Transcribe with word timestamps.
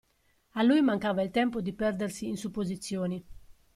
A 0.55 0.63
lui 0.63 0.81
mancava 0.81 1.21
il 1.21 1.29
tempo 1.29 1.61
di 1.61 1.73
perdersi 1.73 2.27
in 2.27 2.35
supposizioni. 2.35 3.23